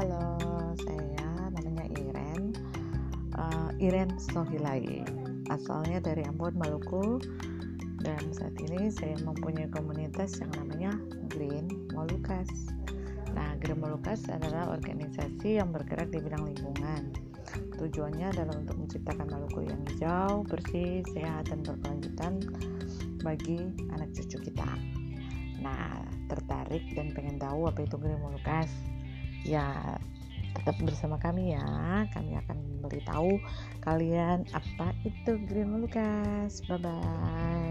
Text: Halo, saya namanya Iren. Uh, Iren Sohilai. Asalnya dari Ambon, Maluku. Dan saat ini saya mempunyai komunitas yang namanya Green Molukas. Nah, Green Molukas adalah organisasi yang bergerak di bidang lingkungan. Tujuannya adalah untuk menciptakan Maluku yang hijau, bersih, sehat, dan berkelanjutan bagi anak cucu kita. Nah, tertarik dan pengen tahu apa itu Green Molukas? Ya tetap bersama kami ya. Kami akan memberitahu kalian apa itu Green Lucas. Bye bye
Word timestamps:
Halo, 0.00 0.32
saya 0.80 1.28
namanya 1.52 1.84
Iren. 1.92 2.56
Uh, 3.36 3.68
Iren 3.76 4.08
Sohilai. 4.16 5.04
Asalnya 5.52 6.00
dari 6.00 6.24
Ambon, 6.24 6.56
Maluku. 6.56 7.20
Dan 8.00 8.32
saat 8.32 8.56
ini 8.64 8.88
saya 8.88 9.20
mempunyai 9.20 9.68
komunitas 9.68 10.40
yang 10.40 10.56
namanya 10.56 10.96
Green 11.28 11.68
Molukas. 11.92 12.48
Nah, 13.36 13.60
Green 13.60 13.76
Molukas 13.76 14.24
adalah 14.32 14.72
organisasi 14.72 15.60
yang 15.60 15.68
bergerak 15.68 16.08
di 16.08 16.24
bidang 16.24 16.48
lingkungan. 16.48 17.12
Tujuannya 17.76 18.32
adalah 18.32 18.56
untuk 18.56 18.80
menciptakan 18.80 19.28
Maluku 19.28 19.68
yang 19.68 19.84
hijau, 19.84 20.48
bersih, 20.48 21.04
sehat, 21.12 21.52
dan 21.52 21.60
berkelanjutan 21.60 22.40
bagi 23.20 23.68
anak 23.92 24.08
cucu 24.16 24.48
kita. 24.48 24.80
Nah, 25.60 26.08
tertarik 26.32 26.88
dan 26.96 27.12
pengen 27.12 27.36
tahu 27.36 27.68
apa 27.68 27.84
itu 27.84 28.00
Green 28.00 28.16
Molukas? 28.24 28.72
Ya 29.44 29.96
tetap 30.56 30.76
bersama 30.82 31.16
kami 31.16 31.54
ya. 31.54 32.04
Kami 32.10 32.36
akan 32.46 32.56
memberitahu 32.82 33.38
kalian 33.86 34.44
apa 34.50 34.92
itu 35.06 35.38
Green 35.46 35.80
Lucas. 35.80 36.60
Bye 36.66 36.80
bye 36.82 37.69